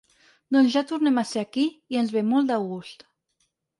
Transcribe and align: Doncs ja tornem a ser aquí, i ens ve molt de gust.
Doncs 0.55 0.73
ja 0.77 0.83
tornem 0.91 1.21
a 1.21 1.25
ser 1.33 1.43
aquí, 1.47 1.65
i 1.95 1.99
ens 2.03 2.15
ve 2.17 2.25
molt 2.31 2.51
de 2.53 2.59
gust. 2.71 3.07